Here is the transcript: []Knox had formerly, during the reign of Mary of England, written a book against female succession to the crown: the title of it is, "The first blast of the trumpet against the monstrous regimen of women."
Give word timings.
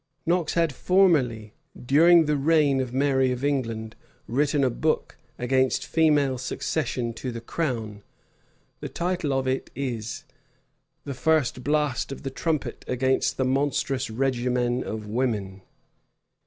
[]Knox 0.25 0.55
had 0.55 0.73
formerly, 0.73 1.53
during 1.79 2.25
the 2.25 2.35
reign 2.35 2.79
of 2.81 2.91
Mary 2.91 3.31
of 3.31 3.45
England, 3.45 3.95
written 4.25 4.63
a 4.63 4.71
book 4.71 5.15
against 5.37 5.85
female 5.85 6.39
succession 6.39 7.13
to 7.13 7.31
the 7.31 7.39
crown: 7.39 8.01
the 8.79 8.89
title 8.89 9.31
of 9.31 9.47
it 9.47 9.69
is, 9.75 10.23
"The 11.03 11.13
first 11.13 11.63
blast 11.63 12.11
of 12.11 12.23
the 12.23 12.31
trumpet 12.31 12.83
against 12.87 13.37
the 13.37 13.45
monstrous 13.45 14.09
regimen 14.09 14.83
of 14.83 15.05
women." 15.05 15.61